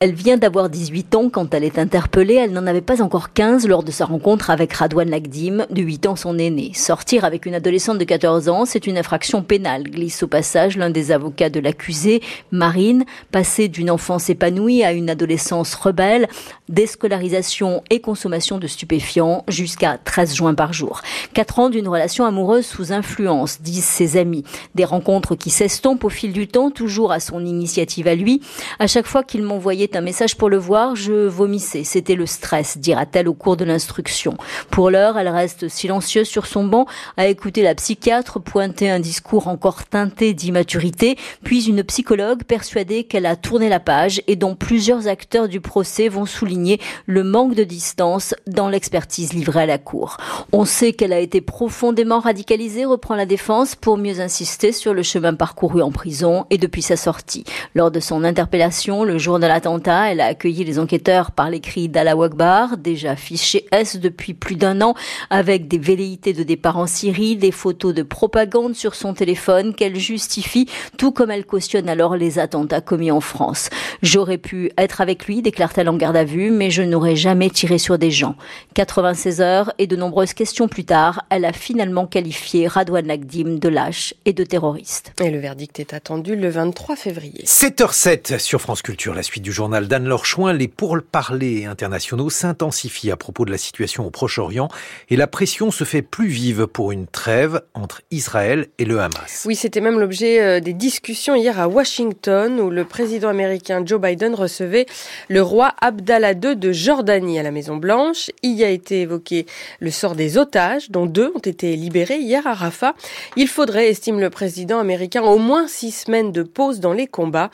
Elle 0.00 0.14
vient 0.14 0.36
d'avoir 0.36 0.70
18 0.70 1.16
ans 1.16 1.28
quand 1.28 1.52
elle 1.52 1.64
est 1.64 1.76
interpellée. 1.76 2.34
Elle 2.34 2.52
n'en 2.52 2.68
avait 2.68 2.80
pas 2.80 3.02
encore 3.02 3.32
15 3.32 3.66
lors 3.66 3.82
de 3.82 3.90
sa 3.90 4.04
rencontre 4.04 4.48
avec 4.48 4.72
Radouane 4.72 5.10
Lagdim, 5.10 5.66
de 5.70 5.82
8 5.82 6.06
ans 6.06 6.14
son 6.14 6.38
aîné. 6.38 6.70
Sortir 6.72 7.24
avec 7.24 7.46
une 7.46 7.56
adolescente 7.56 7.98
de 7.98 8.04
14 8.04 8.48
ans, 8.48 8.64
c'est 8.64 8.86
une 8.86 8.96
infraction 8.96 9.42
pénale, 9.42 9.82
glisse 9.82 10.22
au 10.22 10.28
passage 10.28 10.76
l'un 10.76 10.90
des 10.90 11.10
avocats 11.10 11.50
de 11.50 11.58
l'accusé, 11.58 12.22
Marine, 12.52 13.06
passée 13.32 13.66
d'une 13.66 13.90
enfance 13.90 14.30
épanouie 14.30 14.84
à 14.84 14.92
une 14.92 15.10
adolescence 15.10 15.74
rebelle, 15.74 16.28
déscolarisation 16.68 17.82
et 17.90 18.00
consommation 18.00 18.58
de 18.58 18.68
stupéfiants 18.68 19.42
jusqu'à 19.48 19.98
13 19.98 20.36
juin 20.36 20.54
par 20.54 20.72
jour. 20.72 21.02
4 21.34 21.58
ans 21.58 21.70
d'une 21.70 21.88
relation 21.88 22.24
amoureuse 22.24 22.66
sous 22.66 22.92
influence, 22.92 23.62
disent 23.62 23.82
ses 23.84 24.16
amis. 24.16 24.44
Des 24.76 24.84
rencontres 24.84 25.34
qui 25.34 25.50
s'estompent 25.50 26.04
au 26.04 26.08
fil 26.08 26.32
du 26.32 26.46
temps, 26.46 26.70
toujours 26.70 27.10
à 27.10 27.18
son 27.18 27.44
initiative 27.44 28.06
à 28.06 28.14
lui. 28.14 28.42
À 28.78 28.86
chaque 28.86 29.08
fois 29.08 29.24
qu'il 29.24 29.42
m'envoyait 29.42 29.87
un 29.96 30.00
message 30.00 30.36
pour 30.36 30.48
le 30.48 30.58
voir, 30.58 30.96
je 30.96 31.26
vomissais. 31.26 31.84
C'était 31.84 32.14
le 32.14 32.26
stress, 32.26 32.78
dira-t-elle 32.78 33.28
au 33.28 33.34
cours 33.34 33.56
de 33.56 33.64
l'instruction. 33.64 34.36
Pour 34.70 34.90
l'heure, 34.90 35.18
elle 35.18 35.28
reste 35.28 35.68
silencieuse 35.68 36.28
sur 36.28 36.46
son 36.46 36.64
banc, 36.64 36.86
à 37.16 37.26
écouter 37.26 37.62
la 37.62 37.74
psychiatre 37.74 38.40
pointer 38.40 38.90
un 38.90 39.00
discours 39.00 39.48
encore 39.48 39.84
teinté 39.84 40.34
d'immaturité, 40.34 41.16
puis 41.44 41.64
une 41.66 41.82
psychologue 41.84 42.44
persuadée 42.44 43.04
qu'elle 43.04 43.26
a 43.26 43.36
tourné 43.36 43.68
la 43.68 43.80
page 43.80 44.22
et 44.26 44.36
dont 44.36 44.54
plusieurs 44.54 45.08
acteurs 45.08 45.48
du 45.48 45.60
procès 45.60 46.08
vont 46.08 46.26
souligner 46.26 46.80
le 47.06 47.24
manque 47.24 47.54
de 47.54 47.64
distance 47.64 48.34
dans 48.46 48.68
l'expertise 48.68 49.32
livrée 49.32 49.62
à 49.62 49.66
la 49.66 49.78
cour. 49.78 50.16
On 50.52 50.64
sait 50.64 50.92
qu'elle 50.92 51.12
a 51.12 51.20
été 51.20 51.40
profondément 51.40 52.20
radicalisée, 52.20 52.84
reprend 52.84 53.14
la 53.14 53.26
défense, 53.26 53.74
pour 53.74 53.98
mieux 53.98 54.20
insister 54.20 54.72
sur 54.72 54.94
le 54.94 55.02
chemin 55.02 55.34
parcouru 55.34 55.82
en 55.82 55.90
prison 55.90 56.46
et 56.50 56.58
depuis 56.58 56.82
sa 56.82 56.96
sortie. 56.96 57.44
Lors 57.74 57.90
de 57.90 58.00
son 58.00 58.24
interpellation, 58.24 59.04
le 59.04 59.18
jour 59.18 59.38
de 59.38 59.46
elle 59.86 60.20
a 60.20 60.26
accueilli 60.26 60.64
les 60.64 60.78
enquêteurs 60.78 61.30
par 61.30 61.50
les 61.50 61.60
cris 61.60 61.88
d'Allah 61.88 62.16
Akbar, 62.20 62.76
déjà 62.76 63.16
fiché 63.16 63.66
S 63.70 63.96
depuis 63.96 64.34
plus 64.34 64.56
d'un 64.56 64.80
an, 64.80 64.94
avec 65.30 65.68
des 65.68 65.78
velléités 65.78 66.32
de 66.32 66.42
départ 66.42 66.78
en 66.78 66.86
Syrie, 66.86 67.36
des 67.36 67.52
photos 67.52 67.94
de 67.94 68.02
propagande 68.02 68.74
sur 68.74 68.94
son 68.94 69.14
téléphone 69.14 69.74
qu'elle 69.74 69.98
justifie, 69.98 70.68
tout 70.96 71.12
comme 71.12 71.30
elle 71.30 71.46
cautionne 71.46 71.88
alors 71.88 72.16
les 72.16 72.38
attentats 72.38 72.80
commis 72.80 73.10
en 73.10 73.20
France. 73.20 73.70
J'aurais 74.02 74.38
pu 74.38 74.70
être 74.78 75.00
avec 75.00 75.26
lui, 75.26 75.42
déclare-t-elle 75.42 75.88
en 75.88 75.96
garde 75.96 76.16
à 76.16 76.24
vue, 76.24 76.50
mais 76.50 76.70
je 76.70 76.82
n'aurais 76.82 77.16
jamais 77.16 77.50
tiré 77.50 77.78
sur 77.78 77.98
des 77.98 78.10
gens. 78.10 78.36
96 78.74 79.40
heures 79.40 79.72
et 79.78 79.86
de 79.86 79.96
nombreuses 79.96 80.34
questions 80.34 80.68
plus 80.68 80.84
tard, 80.84 81.24
elle 81.30 81.44
a 81.44 81.52
finalement 81.52 82.06
qualifié 82.06 82.66
Radouane 82.66 83.06
Lagdim 83.06 83.58
de 83.58 83.68
lâche 83.68 84.14
et 84.24 84.32
de 84.32 84.44
terroriste. 84.44 85.12
Et 85.22 85.30
le 85.30 85.38
verdict 85.38 85.78
est 85.80 85.94
attendu 85.94 86.36
le 86.36 86.48
23 86.48 86.96
février. 86.96 87.44
7h07 87.44 88.38
sur 88.38 88.60
France 88.60 88.82
Culture, 88.82 89.14
la 89.14 89.22
suite 89.22 89.42
du 89.42 89.52
journal 89.52 89.67
d'Anne-Laure 89.68 90.24
Chouin, 90.24 90.52
les 90.52 90.66
pourparlers 90.66 91.66
internationaux 91.66 92.30
s'intensifient 92.30 93.10
à 93.10 93.16
propos 93.16 93.44
de 93.44 93.50
la 93.50 93.58
situation 93.58 94.06
au 94.06 94.10
Proche-Orient 94.10 94.68
et 95.10 95.16
la 95.16 95.26
pression 95.26 95.70
se 95.70 95.84
fait 95.84 96.00
plus 96.00 96.28
vive 96.28 96.66
pour 96.66 96.90
une 96.90 97.06
trêve 97.06 97.60
entre 97.74 98.00
Israël 98.10 98.68
et 98.78 98.84
le 98.84 99.00
Hamas. 99.00 99.44
Oui, 99.46 99.54
c'était 99.54 99.80
même 99.80 100.00
l'objet 100.00 100.40
euh, 100.40 100.60
des 100.60 100.72
discussions 100.72 101.34
hier 101.34 101.60
à 101.60 101.68
Washington 101.68 102.60
où 102.60 102.70
le 102.70 102.84
président 102.84 103.28
américain 103.28 103.82
Joe 103.84 104.00
Biden 104.00 104.34
recevait 104.34 104.86
le 105.28 105.42
roi 105.42 105.74
Abdallah 105.80 106.32
II 106.32 106.56
de 106.56 106.72
Jordanie 106.72 107.38
à 107.38 107.42
la 107.42 107.50
Maison 107.50 107.76
Blanche. 107.76 108.30
Il 108.42 108.52
y 108.52 108.64
a 108.64 108.70
été 108.70 109.02
évoqué 109.02 109.44
le 109.80 109.90
sort 109.90 110.14
des 110.14 110.38
otages, 110.38 110.90
dont 110.90 111.06
deux 111.06 111.30
ont 111.34 111.40
été 111.40 111.76
libérés 111.76 112.18
hier 112.18 112.46
à 112.46 112.54
Rafah. 112.54 112.94
Il 113.36 113.48
faudrait, 113.48 113.88
estime 113.88 114.18
le 114.18 114.30
président 114.30 114.78
américain, 114.78 115.22
au 115.22 115.38
moins 115.38 115.68
six 115.68 115.90
semaines 115.90 116.32
de 116.32 116.42
pause 116.42 116.80
dans 116.80 116.94
les 116.94 117.06
combats. 117.06 117.50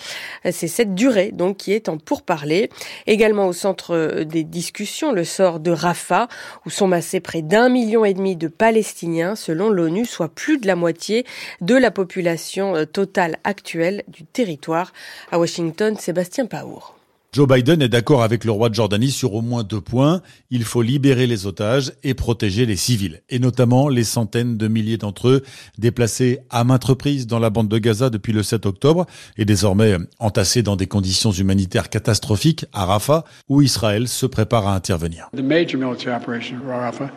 C'est 0.50 0.68
cette 0.68 0.94
durée 0.94 1.32
donc 1.32 1.56
qui 1.56 1.72
est 1.72 1.88
en 1.88 1.96
pour 2.04 2.22
parler. 2.22 2.70
Également 3.06 3.46
au 3.46 3.52
centre 3.52 3.94
euh, 3.94 4.24
des 4.24 4.44
discussions, 4.44 5.12
le 5.12 5.24
sort 5.24 5.60
de 5.60 5.70
Rafah, 5.70 6.28
où 6.66 6.70
sont 6.70 6.86
massés 6.86 7.20
près 7.20 7.42
d'un 7.42 7.68
million 7.68 8.04
et 8.04 8.14
demi 8.14 8.36
de 8.36 8.48
Palestiniens, 8.48 9.36
selon 9.36 9.70
l'ONU, 9.70 10.04
soit 10.04 10.28
plus 10.28 10.58
de 10.58 10.66
la 10.66 10.76
moitié 10.76 11.24
de 11.60 11.74
la 11.74 11.90
population 11.90 12.76
euh, 12.76 12.84
totale 12.84 13.38
actuelle 13.44 14.02
du 14.08 14.24
territoire. 14.24 14.92
À 15.32 15.38
Washington, 15.38 15.96
Sébastien 15.96 16.46
Paour. 16.46 16.96
Joe 17.34 17.48
Biden 17.48 17.82
est 17.82 17.88
d'accord 17.88 18.22
avec 18.22 18.44
le 18.44 18.52
roi 18.52 18.68
de 18.68 18.76
Jordanie 18.76 19.10
sur 19.10 19.34
au 19.34 19.42
moins 19.42 19.64
deux 19.64 19.80
points. 19.80 20.22
Il 20.50 20.62
faut 20.62 20.82
libérer 20.82 21.26
les 21.26 21.46
otages 21.46 21.90
et 22.04 22.14
protéger 22.14 22.64
les 22.64 22.76
civils, 22.76 23.22
et 23.28 23.40
notamment 23.40 23.88
les 23.88 24.04
centaines 24.04 24.56
de 24.56 24.68
milliers 24.68 24.98
d'entre 24.98 25.26
eux 25.26 25.42
déplacés 25.76 26.38
à 26.48 26.62
maintes 26.62 26.84
reprises 26.84 27.26
dans 27.26 27.40
la 27.40 27.50
bande 27.50 27.66
de 27.66 27.78
Gaza 27.78 28.08
depuis 28.08 28.32
le 28.32 28.44
7 28.44 28.66
octobre 28.66 29.06
et 29.36 29.44
désormais 29.44 29.96
entassés 30.20 30.62
dans 30.62 30.76
des 30.76 30.86
conditions 30.86 31.32
humanitaires 31.32 31.88
catastrophiques 31.88 32.66
à 32.72 32.84
Rafah, 32.84 33.24
où 33.48 33.62
Israël 33.62 34.06
se 34.06 34.26
prépare 34.26 34.68
à 34.68 34.76
intervenir. 34.76 35.28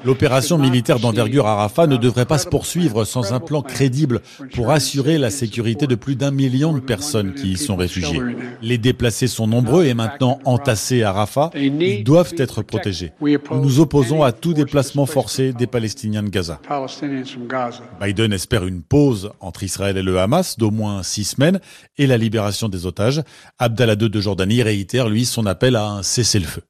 L'opération 0.04 0.58
militaire 0.58 1.00
d'envergure 1.00 1.46
à 1.46 1.58
Rafah 1.58 1.86
ne 1.86 1.98
devrait 1.98 2.26
pas 2.26 2.40
se 2.40 2.48
poursuivre 2.48 3.06
sans 3.06 3.34
un 3.34 3.40
plan 3.40 3.62
crédible 3.62 4.22
pour 4.56 4.72
assurer 4.72 5.20
la 5.20 5.30
sécurité 5.30 5.86
de 5.86 5.94
plus 5.94 6.16
d'un 6.16 6.32
million 6.32 6.74
de 6.74 6.80
personnes 6.80 7.36
qui 7.36 7.52
y 7.52 7.58
sont 7.58 7.76
réfugiées. 7.76 8.20
Les 8.64 8.80
déplacés 8.80 9.28
sont 9.28 9.46
nombreux 9.46 9.86
et 9.86 9.94
maintenant 9.94 10.07
entassés 10.46 11.04
à 11.04 11.12
Rafah, 11.12 11.52
ils 11.56 12.04
doivent 12.04 12.34
être 12.38 12.62
protégés. 12.62 13.12
Nous 13.22 13.78
nous 13.78 13.80
opposons 13.80 14.24
à 14.24 14.32
tout 14.32 14.54
déplacement 14.54 15.06
forcé 15.06 15.54
des 15.54 15.68
Palestiniens 15.68 16.24
de 16.24 16.30
Gaza. 16.30 16.60
Biden 18.02 18.34
espère 18.34 18.66
une 18.66 18.82
pause 18.82 19.32
entre 19.40 19.64
Israël 19.64 19.98
et 19.98 20.02
le 20.02 20.20
Hamas 20.20 20.58
d'au 20.58 20.72
moins 20.72 21.04
six 21.04 21.26
semaines 21.26 21.60
et 21.98 22.08
la 22.08 22.18
libération 22.18 22.70
des 22.70 22.86
otages. 22.86 23.22
Abdallah 23.60 23.96
II 24.00 24.10
de 24.10 24.22
Jordanie 24.22 24.64
réitère, 24.64 25.10
lui, 25.10 25.26
son 25.26 25.46
appel 25.46 25.76
à 25.76 25.86
un 25.86 26.04
cessez-le-feu. 26.04 26.64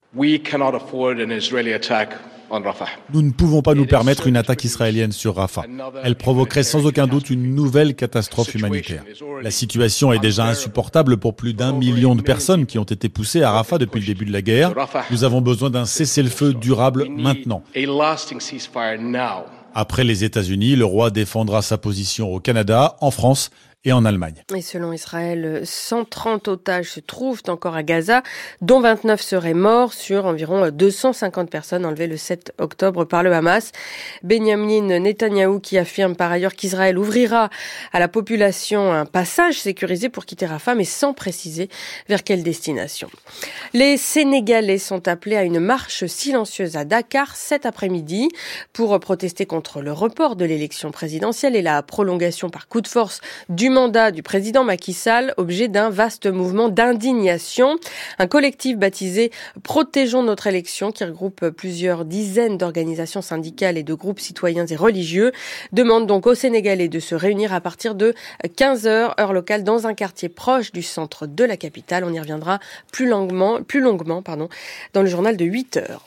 Nous 3.13 3.21
ne 3.21 3.31
pouvons 3.31 3.61
pas 3.61 3.73
nous 3.73 3.85
permettre 3.85 4.27
une 4.27 4.37
attaque 4.37 4.63
israélienne 4.63 5.11
sur 5.11 5.35
Rafah. 5.35 5.65
Elle 6.03 6.15
provoquerait 6.15 6.63
sans 6.63 6.85
aucun 6.85 7.07
doute 7.07 7.29
une 7.29 7.55
nouvelle 7.55 7.95
catastrophe 7.95 8.55
humanitaire. 8.55 9.03
La 9.41 9.51
situation 9.51 10.13
est 10.13 10.19
déjà 10.19 10.45
insupportable 10.45 11.17
pour 11.17 11.35
plus 11.35 11.53
d'un 11.53 11.73
million 11.73 12.15
de 12.15 12.21
personnes 12.21 12.65
qui 12.65 12.79
ont 12.79 12.83
été 12.83 13.09
poussées 13.09 13.43
à 13.43 13.51
Rafah 13.51 13.77
depuis 13.77 13.99
le 13.99 14.05
début 14.05 14.25
de 14.25 14.33
la 14.33 14.41
guerre. 14.41 14.73
Nous 15.11 15.23
avons 15.23 15.41
besoin 15.41 15.69
d'un 15.69 15.85
cessez-le-feu 15.85 16.53
durable 16.53 17.07
maintenant. 17.09 17.63
Après 19.73 20.03
les 20.03 20.23
États-Unis, 20.23 20.75
le 20.75 20.85
roi 20.85 21.11
défendra 21.11 21.61
sa 21.61 21.77
position 21.77 22.33
au 22.33 22.39
Canada, 22.39 22.95
en 22.99 23.11
France 23.11 23.51
et 23.87 23.93
en 23.93 24.03
Allemagne. 24.03 24.43
Et 24.53 24.61
selon 24.61 24.91
Israël, 24.91 25.61
130 25.63 26.49
otages 26.49 26.91
se 26.91 26.99
trouvent 26.99 27.41
encore 27.47 27.73
à 27.77 27.83
Gaza, 27.83 28.21
dont 28.59 28.81
29 28.81 29.21
seraient 29.21 29.53
morts 29.53 29.93
sur 29.93 30.25
environ 30.25 30.69
250 30.69 31.49
personnes 31.49 31.85
enlevées 31.85 32.07
le 32.07 32.17
7 32.17 32.51
octobre 32.57 33.05
par 33.05 33.23
le 33.23 33.31
Hamas. 33.31 33.71
Benjamin 34.23 34.99
Netanyahou 34.99 35.61
qui 35.61 35.77
affirme 35.77 36.17
par 36.17 36.33
ailleurs 36.33 36.53
qu'Israël 36.53 36.97
ouvrira 36.97 37.49
à 37.93 37.99
la 37.99 38.09
population 38.09 38.91
un 38.91 39.05
passage 39.05 39.61
sécurisé 39.61 40.09
pour 40.09 40.25
quitter 40.25 40.47
Rafah, 40.47 40.75
mais 40.75 40.83
sans 40.83 41.13
préciser 41.13 41.69
vers 42.09 42.25
quelle 42.25 42.43
destination. 42.43 43.09
Les 43.73 43.95
Sénégalais 43.95 44.79
sont 44.79 45.07
appelés 45.07 45.37
à 45.37 45.43
une 45.43 45.61
marche 45.61 46.05
silencieuse 46.07 46.75
à 46.75 46.83
Dakar 46.83 47.37
cet 47.37 47.65
après-midi 47.65 48.27
pour 48.73 48.99
protester 48.99 49.45
contre 49.45 49.79
le 49.79 49.93
report 49.93 50.35
de 50.35 50.43
l'élection 50.43 50.91
présidentielle 50.91 51.55
et 51.55 51.61
la 51.61 51.81
prolongation 51.83 52.49
par 52.49 52.67
coup 52.67 52.81
de 52.81 52.87
force 52.89 53.21
du 53.47 53.69
mandat 53.77 54.09
du 54.09 54.23
président 54.23 54.63
Macky 54.63 54.91
Sall, 54.91 55.35
objet 55.37 55.67
d'un 55.67 55.91
vaste 55.91 56.25
mouvement 56.25 56.67
d'indignation. 56.67 57.75
Un 58.17 58.25
collectif 58.25 58.75
baptisé 58.75 59.31
Protégeons 59.61 60.23
notre 60.23 60.47
élection, 60.47 60.91
qui 60.91 61.03
regroupe 61.03 61.49
plusieurs 61.51 62.03
dizaines 62.03 62.57
d'organisations 62.57 63.21
syndicales 63.21 63.77
et 63.77 63.83
de 63.83 63.93
groupes 63.93 64.19
citoyens 64.19 64.65
et 64.65 64.75
religieux, 64.75 65.31
demande 65.73 66.07
donc 66.07 66.25
aux 66.25 66.33
Sénégalais 66.33 66.87
de 66.87 66.99
se 66.99 67.13
réunir 67.13 67.53
à 67.53 67.61
partir 67.61 67.93
de 67.93 68.15
15 68.55 68.87
heures, 68.87 69.13
heure 69.19 69.31
locale, 69.31 69.63
dans 69.63 69.85
un 69.85 69.93
quartier 69.93 70.27
proche 70.29 70.71
du 70.71 70.81
centre 70.81 71.27
de 71.27 71.43
la 71.43 71.55
capitale. 71.55 72.03
On 72.03 72.11
y 72.11 72.19
reviendra 72.19 72.57
plus 72.91 73.05
longuement, 73.07 73.59
dans 74.93 75.03
le 75.03 75.07
journal 75.07 75.37
de 75.37 75.45
8 75.45 75.77
heures. 75.77 76.03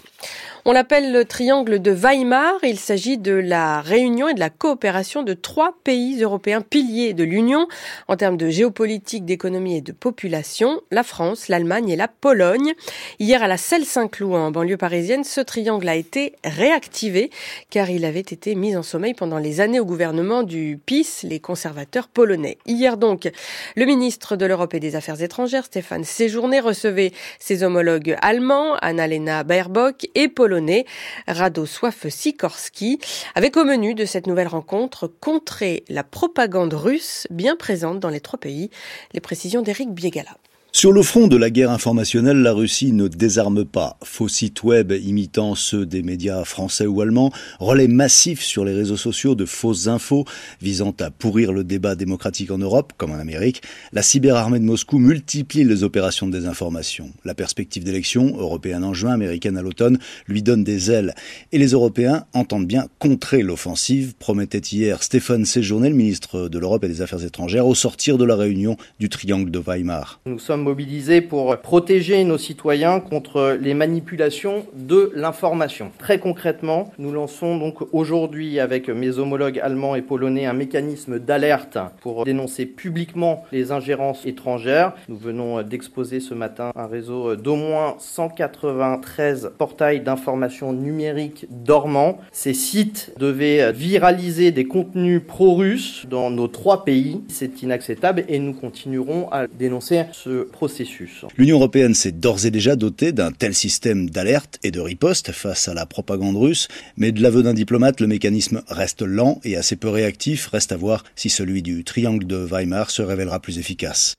On 0.66 0.72
l'appelle 0.72 1.10
le 1.10 1.24
triangle 1.24 1.80
de 1.80 1.90
Weimar. 1.90 2.52
Il 2.62 2.78
s'agit 2.78 3.16
de 3.16 3.32
la 3.32 3.80
réunion 3.80 4.28
et 4.28 4.34
de 4.34 4.40
la 4.40 4.50
coopération 4.50 5.22
de 5.22 5.32
trois 5.32 5.74
pays 5.84 6.22
européens 6.22 6.60
piliers 6.60 7.14
de 7.14 7.24
l'Union 7.24 7.66
en 8.08 8.16
termes 8.16 8.36
de 8.36 8.50
géopolitique, 8.50 9.24
d'économie 9.24 9.78
et 9.78 9.80
de 9.80 9.92
population, 9.92 10.82
la 10.90 11.02
France, 11.02 11.48
l'Allemagne 11.48 11.88
et 11.88 11.96
la 11.96 12.08
Pologne. 12.08 12.74
Hier 13.18 13.42
à 13.42 13.48
la 13.48 13.56
Selle-Saint-Cloud, 13.56 14.34
en 14.34 14.50
banlieue 14.50 14.76
parisienne, 14.76 15.24
ce 15.24 15.40
triangle 15.40 15.88
a 15.88 15.96
été 15.96 16.34
réactivé 16.44 17.30
car 17.70 17.88
il 17.88 18.04
avait 18.04 18.20
été 18.20 18.54
mis 18.54 18.76
en 18.76 18.82
sommeil 18.82 19.14
pendant 19.14 19.38
les 19.38 19.62
années 19.62 19.80
au 19.80 19.86
gouvernement 19.86 20.42
du 20.42 20.78
PIS, 20.84 21.20
les 21.22 21.40
conservateurs 21.40 22.08
polonais. 22.08 22.58
Hier 22.66 22.98
donc, 22.98 23.30
le 23.76 23.86
ministre 23.86 24.36
de 24.36 24.44
l'Europe 24.44 24.74
et 24.74 24.80
des 24.80 24.94
Affaires 24.94 25.22
étrangères, 25.22 25.64
Stéphane 25.64 26.04
Séjourné, 26.04 26.60
recevait 26.60 27.12
ses 27.38 27.62
homologues 27.62 28.14
allemands, 28.20 28.74
Annalena 28.82 29.42
Baerbock 29.42 30.09
et 30.14 30.28
polonais 30.28 30.86
Radosław 31.26 32.08
Sikorski, 32.08 32.98
avec 33.34 33.56
au 33.56 33.64
menu 33.64 33.94
de 33.94 34.04
cette 34.04 34.26
nouvelle 34.26 34.48
rencontre 34.48 35.06
contrer 35.06 35.84
la 35.88 36.04
propagande 36.04 36.74
russe 36.74 37.26
bien 37.30 37.56
présente 37.56 38.00
dans 38.00 38.10
les 38.10 38.20
trois 38.20 38.38
pays. 38.38 38.70
Les 39.12 39.20
précisions 39.20 39.62
d'Éric 39.62 39.90
Biegala. 39.92 40.36
Sur 40.72 40.92
le 40.92 41.02
front 41.02 41.26
de 41.26 41.36
la 41.36 41.50
guerre 41.50 41.72
informationnelle, 41.72 42.42
la 42.42 42.52
Russie 42.52 42.92
ne 42.92 43.08
désarme 43.08 43.64
pas. 43.64 43.98
Faux 44.04 44.28
sites 44.28 44.62
web 44.62 44.92
imitant 44.92 45.56
ceux 45.56 45.84
des 45.84 46.02
médias 46.02 46.44
français 46.44 46.86
ou 46.86 47.00
allemands, 47.00 47.32
relais 47.58 47.88
massifs 47.88 48.40
sur 48.40 48.64
les 48.64 48.72
réseaux 48.72 48.96
sociaux 48.96 49.34
de 49.34 49.46
fausses 49.46 49.88
infos 49.88 50.24
visant 50.62 50.94
à 51.00 51.10
pourrir 51.10 51.52
le 51.52 51.64
débat 51.64 51.96
démocratique 51.96 52.52
en 52.52 52.58
Europe, 52.58 52.92
comme 52.96 53.10
en 53.10 53.18
Amérique, 53.18 53.62
la 53.92 54.02
cyberarmée 54.02 54.60
de 54.60 54.64
Moscou 54.64 54.98
multiplie 54.98 55.64
les 55.64 55.82
opérations 55.82 56.28
de 56.28 56.32
désinformation. 56.32 57.10
La 57.24 57.34
perspective 57.34 57.82
d'élection, 57.82 58.36
européenne 58.38 58.84
en 58.84 58.94
juin, 58.94 59.12
américaine 59.12 59.58
à 59.58 59.62
l'automne, 59.62 59.98
lui 60.28 60.40
donne 60.40 60.62
des 60.62 60.92
ailes. 60.92 61.14
Et 61.50 61.58
les 61.58 61.72
Européens 61.72 62.26
entendent 62.32 62.68
bien 62.68 62.86
contrer 63.00 63.42
l'offensive, 63.42 64.14
promettait 64.20 64.58
hier 64.58 65.02
Stéphane 65.02 65.44
Séjourné, 65.44 65.88
le 65.88 65.96
ministre 65.96 66.48
de 66.48 66.58
l'Europe 66.60 66.84
et 66.84 66.88
des 66.88 67.02
Affaires 67.02 67.24
étrangères, 67.24 67.66
au 67.66 67.74
sortir 67.74 68.18
de 68.18 68.24
la 68.24 68.36
réunion 68.36 68.76
du 69.00 69.08
triangle 69.08 69.50
de 69.50 69.58
Weimar. 69.58 70.20
Mobilisés 70.60 71.20
pour 71.20 71.56
protéger 71.58 72.24
nos 72.24 72.38
citoyens 72.38 73.00
contre 73.00 73.58
les 73.60 73.74
manipulations 73.74 74.64
de 74.74 75.10
l'information. 75.14 75.90
Très 75.98 76.18
concrètement, 76.18 76.92
nous 76.98 77.12
lançons 77.12 77.58
donc 77.58 77.78
aujourd'hui 77.92 78.60
avec 78.60 78.88
mes 78.88 79.18
homologues 79.18 79.58
allemands 79.58 79.96
et 79.96 80.02
polonais 80.02 80.46
un 80.46 80.52
mécanisme 80.52 81.18
d'alerte 81.18 81.78
pour 82.00 82.24
dénoncer 82.24 82.66
publiquement 82.66 83.44
les 83.52 83.72
ingérences 83.72 84.26
étrangères. 84.26 84.92
Nous 85.08 85.16
venons 85.16 85.62
d'exposer 85.62 86.20
ce 86.20 86.34
matin 86.34 86.72
un 86.76 86.86
réseau 86.86 87.36
d'au 87.36 87.56
moins 87.56 87.96
193 87.98 89.52
portails 89.58 90.00
d'information 90.00 90.72
numérique 90.72 91.46
dormants. 91.50 92.18
Ces 92.32 92.54
sites 92.54 93.12
devaient 93.18 93.72
viraliser 93.72 94.50
des 94.50 94.64
contenus 94.64 95.22
pro-russes 95.26 96.06
dans 96.08 96.30
nos 96.30 96.48
trois 96.48 96.84
pays. 96.84 97.20
C'est 97.28 97.62
inacceptable 97.62 98.24
et 98.28 98.38
nous 98.38 98.52
continuerons 98.52 99.28
à 99.30 99.46
dénoncer 99.46 100.04
ce 100.12 100.48
processus. 100.50 101.24
L'Union 101.36 101.56
européenne 101.56 101.94
s'est 101.94 102.12
d'ores 102.12 102.44
et 102.44 102.50
déjà 102.50 102.76
dotée 102.76 103.12
d'un 103.12 103.32
tel 103.32 103.54
système 103.54 104.10
d'alerte 104.10 104.58
et 104.62 104.70
de 104.70 104.80
riposte 104.80 105.32
face 105.32 105.68
à 105.68 105.74
la 105.74 105.86
propagande 105.86 106.36
russe, 106.36 106.68
mais 106.96 107.12
de 107.12 107.22
l'aveu 107.22 107.42
d'un 107.42 107.54
diplomate, 107.54 108.00
le 108.00 108.06
mécanisme 108.06 108.62
reste 108.68 109.02
lent 109.02 109.40
et 109.44 109.56
assez 109.56 109.76
peu 109.76 109.88
réactif. 109.88 110.48
Reste 110.48 110.72
à 110.72 110.76
voir 110.76 111.04
si 111.16 111.30
celui 111.30 111.62
du 111.62 111.84
triangle 111.84 112.26
de 112.26 112.36
Weimar 112.36 112.90
se 112.90 113.02
révélera 113.02 113.40
plus 113.40 113.58
efficace. 113.58 114.16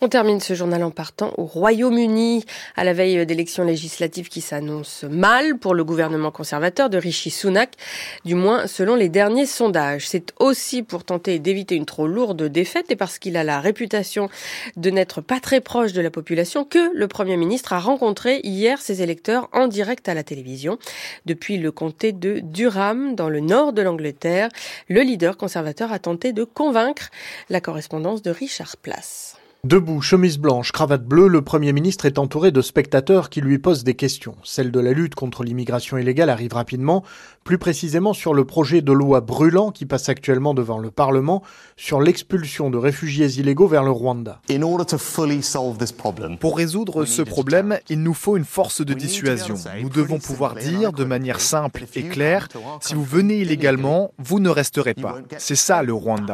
On 0.00 0.08
termine 0.08 0.40
ce 0.40 0.54
journal 0.54 0.82
en 0.82 0.90
partant 0.90 1.34
au 1.36 1.44
Royaume-Uni, 1.44 2.44
à 2.76 2.84
la 2.84 2.94
veille 2.94 3.26
d'élections 3.26 3.64
législatives 3.64 4.28
qui 4.28 4.40
s'annoncent 4.40 5.06
mal 5.08 5.58
pour 5.58 5.74
le 5.74 5.84
gouvernement 5.84 6.30
conservateur 6.30 6.88
de 6.88 6.96
Rishi 6.96 7.30
Sunak, 7.30 7.72
du 8.24 8.34
moins 8.34 8.66
selon 8.66 8.94
les 8.94 9.08
derniers 9.08 9.46
sondages. 9.46 10.08
C'est 10.08 10.32
aussi 10.38 10.82
pour 10.82 11.04
tenter 11.04 11.38
d'éviter 11.38 11.74
une 11.74 11.84
trop 11.84 12.06
lourde 12.06 12.44
défaite 12.44 12.90
et 12.90 12.96
parce 12.96 13.18
qu'il 13.18 13.36
a 13.36 13.44
la 13.44 13.60
réputation 13.60 14.30
de 14.76 14.90
n'être 14.90 15.20
pas 15.20 15.40
très 15.40 15.60
proche 15.70 15.92
de 15.92 16.00
la 16.00 16.10
population 16.10 16.64
que 16.64 16.90
le 16.96 17.06
Premier 17.06 17.36
ministre 17.36 17.72
a 17.72 17.78
rencontré 17.78 18.40
hier 18.42 18.80
ses 18.80 19.02
électeurs 19.02 19.48
en 19.52 19.68
direct 19.68 20.08
à 20.08 20.14
la 20.14 20.24
télévision. 20.24 20.80
Depuis 21.26 21.58
le 21.58 21.70
comté 21.70 22.10
de 22.10 22.40
Durham, 22.40 23.14
dans 23.14 23.28
le 23.28 23.38
nord 23.38 23.72
de 23.72 23.80
l'Angleterre, 23.80 24.48
le 24.88 25.02
leader 25.02 25.36
conservateur 25.36 25.92
a 25.92 26.00
tenté 26.00 26.32
de 26.32 26.42
convaincre 26.42 27.10
la 27.50 27.60
correspondance 27.60 28.20
de 28.20 28.32
Richard 28.32 28.78
Place. 28.78 29.36
Debout, 29.62 30.00
chemise 30.00 30.38
blanche, 30.38 30.72
cravate 30.72 31.04
bleue, 31.04 31.28
le 31.28 31.42
Premier 31.42 31.74
ministre 31.74 32.06
est 32.06 32.18
entouré 32.18 32.50
de 32.50 32.62
spectateurs 32.62 33.28
qui 33.28 33.42
lui 33.42 33.58
posent 33.58 33.84
des 33.84 33.94
questions. 33.94 34.34
Celle 34.42 34.70
de 34.70 34.80
la 34.80 34.92
lutte 34.92 35.14
contre 35.14 35.44
l'immigration 35.44 35.98
illégale 35.98 36.30
arrive 36.30 36.54
rapidement, 36.54 37.04
plus 37.44 37.58
précisément 37.58 38.14
sur 38.14 38.32
le 38.32 38.46
projet 38.46 38.80
de 38.80 38.90
loi 38.90 39.20
brûlant 39.20 39.70
qui 39.70 39.84
passe 39.84 40.08
actuellement 40.08 40.54
devant 40.54 40.78
le 40.78 40.90
Parlement 40.90 41.42
sur 41.76 42.00
l'expulsion 42.00 42.70
de 42.70 42.78
réfugiés 42.78 43.26
illégaux 43.38 43.66
vers 43.66 43.84
le 43.84 43.90
Rwanda. 43.90 44.40
Pour 46.40 46.56
résoudre 46.56 47.04
ce 47.04 47.20
problème, 47.20 47.78
il 47.90 48.02
nous 48.02 48.14
faut 48.14 48.38
une 48.38 48.46
force 48.46 48.80
de 48.80 48.94
dissuasion. 48.94 49.56
Nous 49.82 49.90
devons 49.90 50.20
pouvoir 50.20 50.54
dire 50.54 50.94
de 50.94 51.04
manière 51.04 51.40
simple 51.40 51.84
et 51.96 52.04
claire, 52.04 52.48
si 52.80 52.94
vous 52.94 53.04
venez 53.04 53.40
illégalement, 53.40 54.14
vous 54.18 54.40
ne 54.40 54.48
resterez 54.48 54.94
pas. 54.94 55.16
C'est 55.36 55.54
ça 55.54 55.82
le 55.82 55.92
Rwanda. 55.92 56.32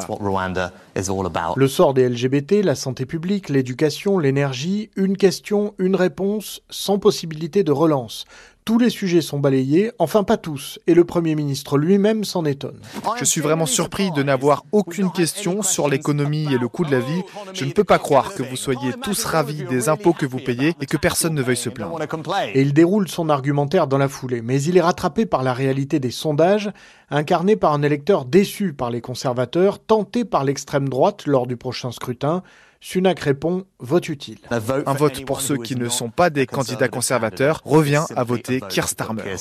Le 1.57 1.69
sort 1.69 1.93
des 1.93 2.09
LGBT, 2.09 2.63
la 2.63 2.77
santé 2.77 3.05
publique, 3.05 3.16
l'éducation, 3.49 4.19
l'énergie, 4.19 4.91
une 4.97 5.17
question, 5.17 5.75
une 5.79 5.97
réponse, 5.97 6.63
sans 6.71 6.99
possibilité 6.99 7.65
de 7.65 7.73
relance. 7.73 8.25
Tous 8.67 8.79
les 8.79 8.91
sujets 8.91 9.21
sont 9.21 9.39
balayés, 9.39 9.93
enfin 10.01 10.25
pas 10.25 10.37
tous, 10.37 10.81
et 10.89 10.95
le 10.95 11.05
Premier 11.05 11.37
ministre 11.37 11.79
lui-même 11.79 12.25
s'en 12.25 12.45
étonne. 12.45 12.81
Je 13.17 13.25
suis 13.25 13.41
vraiment 13.41 13.65
surpris 13.65 14.11
de 14.11 14.25
n'avoir 14.25 14.65
aucune 14.73 15.13
question 15.13 15.63
sur 15.63 15.89
l'économie 15.89 16.53
et 16.53 16.59
le 16.59 16.67
coût 16.67 16.85
de 16.85 16.91
la 16.91 16.99
vie. 16.99 17.23
Je 17.53 17.65
ne 17.65 17.71
peux 17.71 17.85
pas 17.85 18.01
croire 18.01 18.35
que 18.35 18.43
vous 18.43 18.57
soyez 18.57 18.93
tous 19.05 19.25
ravis 19.25 19.63
des 19.67 19.89
impôts 19.89 20.15
que 20.15 20.27
vous 20.27 20.41
payez 20.41 20.75
et 20.81 20.87
que 20.87 20.97
personne 20.97 21.35
ne 21.35 21.43
veuille 21.43 21.57
se 21.57 21.69
plaindre. 21.69 21.97
Et 22.55 22.61
il 22.61 22.73
déroule 22.73 23.07
son 23.07 23.29
argumentaire 23.29 23.87
dans 23.87 23.99
la 23.99 24.09
foulée, 24.09 24.43
mais 24.43 24.61
il 24.61 24.77
est 24.77 24.83
rattrapé 24.83 25.27
par 25.27 25.45
la 25.45 25.55
réalité 25.55 26.01
des 26.01 26.11
sondages, 26.11 26.73
incarné 27.09 27.55
par 27.55 27.73
un 27.73 27.83
électeur 27.83 28.25
déçu 28.25 28.73
par 28.73 28.91
les 28.91 29.01
conservateurs, 29.01 29.79
tenté 29.79 30.25
par 30.25 30.43
l'extrême 30.43 30.89
droite 30.89 31.29
lors 31.29 31.47
du 31.47 31.57
prochain 31.57 31.93
scrutin, 31.93 32.43
Sunak 32.81 33.21
répond 33.21 33.65
vote 33.79 34.09
utile. 34.09 34.39
Un 34.51 34.59
vote 34.59 35.25
pour 35.25 35.41
ceux 35.41 35.57
qui 35.57 35.77
ne 35.77 35.89
sont 35.89 36.11
pas 36.11 36.31
des 36.31 36.47
candidats 36.47 36.89
conservateurs 36.89 37.61
revient 37.65 38.05
à 38.15 38.25
voter 38.25 38.61
Keir 38.61 38.89
Starmer. 38.89 39.37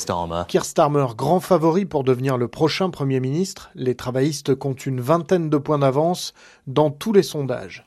Keir 0.47 0.65
Starmer, 0.65 1.07
grand 1.17 1.39
favori 1.39 1.85
pour 1.85 2.03
devenir 2.03 2.37
le 2.37 2.47
prochain 2.47 2.89
Premier 2.89 3.19
ministre. 3.19 3.69
Les 3.75 3.95
travaillistes 3.95 4.55
comptent 4.55 4.85
une 4.85 5.01
vingtaine 5.01 5.49
de 5.49 5.57
points 5.57 5.79
d'avance 5.79 6.33
dans 6.67 6.89
tous 6.89 7.13
les 7.13 7.23
sondages. 7.23 7.85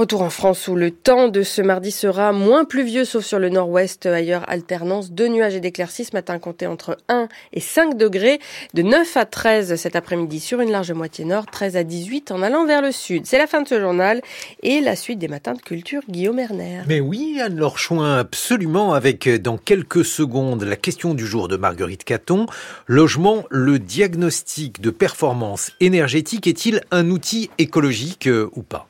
Retour 0.00 0.22
en 0.22 0.30
France 0.30 0.66
où 0.66 0.76
le 0.76 0.90
temps 0.92 1.28
de 1.28 1.42
ce 1.42 1.60
mardi 1.60 1.90
sera 1.90 2.32
moins 2.32 2.64
pluvieux 2.64 3.04
sauf 3.04 3.22
sur 3.22 3.38
le 3.38 3.50
nord-ouest. 3.50 4.06
Ailleurs, 4.06 4.48
alternance 4.48 5.12
de 5.12 5.26
nuages 5.26 5.54
et 5.54 5.60
d'éclaircies 5.60 6.08
matin 6.14 6.38
compté 6.38 6.66
entre 6.66 6.96
1 7.10 7.28
et 7.52 7.60
5 7.60 7.98
degrés. 7.98 8.40
De 8.72 8.80
9 8.80 9.14
à 9.18 9.26
13 9.26 9.74
cet 9.74 9.96
après-midi 9.96 10.40
sur 10.40 10.62
une 10.62 10.70
large 10.70 10.92
moitié 10.92 11.26
nord, 11.26 11.44
13 11.44 11.76
à 11.76 11.84
18 11.84 12.30
en 12.30 12.40
allant 12.40 12.64
vers 12.64 12.80
le 12.80 12.92
sud. 12.92 13.26
C'est 13.26 13.36
la 13.36 13.46
fin 13.46 13.60
de 13.60 13.68
ce 13.68 13.78
journal 13.78 14.22
et 14.62 14.80
la 14.80 14.96
suite 14.96 15.18
des 15.18 15.28
matins 15.28 15.52
de 15.52 15.60
culture 15.60 16.00
Guillaume 16.08 16.38
Erner. 16.38 16.80
Mais 16.88 17.00
oui, 17.00 17.38
Anne-Laure 17.38 17.76
Chouin, 17.76 18.16
absolument, 18.16 18.94
avec 18.94 19.26
euh, 19.26 19.38
dans 19.38 19.58
quelques 19.58 20.06
secondes 20.06 20.62
la 20.62 20.76
question 20.76 21.12
du 21.12 21.26
jour 21.26 21.46
de 21.46 21.58
Marguerite 21.58 22.04
Caton. 22.04 22.46
Logement, 22.86 23.44
le 23.50 23.78
diagnostic 23.78 24.80
de 24.80 24.88
performance 24.88 25.72
énergétique 25.78 26.46
est-il 26.46 26.80
un 26.90 27.10
outil 27.10 27.50
écologique 27.58 28.28
euh, 28.28 28.48
ou 28.54 28.62
pas? 28.62 28.89